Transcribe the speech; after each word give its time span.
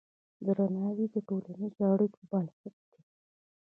درناوی 0.45 1.07
د 1.11 1.15
ټولنیزو 1.27 1.81
اړیکو 1.93 2.19
بنسټ 2.31 2.75
دی. 2.91 3.01